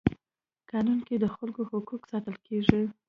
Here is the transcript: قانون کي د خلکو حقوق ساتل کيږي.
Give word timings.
قانون 0.71 0.99
کي 1.07 1.15
د 1.19 1.25
خلکو 1.35 1.61
حقوق 1.71 2.01
ساتل 2.11 2.35
کيږي. 2.47 2.81